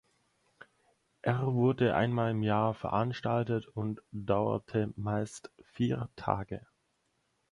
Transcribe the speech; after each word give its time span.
Er 1.21 1.45
wurde 1.45 1.93
einmal 1.95 2.31
im 2.31 2.41
Jahr 2.41 2.73
veranstaltet 2.73 3.67
und 3.67 4.01
dauerte 4.11 4.91
meist 4.97 5.51
vier 5.63 6.09
Tage. 6.15 6.65